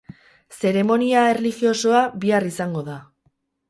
Zeremonia 0.61 1.27
erlijiosoa 1.35 2.03
bihar 2.27 2.51
izango 2.53 2.87
da. 2.93 3.01